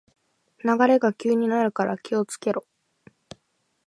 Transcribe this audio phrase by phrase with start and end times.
[0.63, 2.65] 流れが急になるから気をつけろ